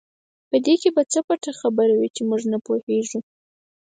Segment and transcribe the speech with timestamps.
[0.49, 3.19] په دې کې به څه پټه خبره وي چې موږ نه پوهېږو.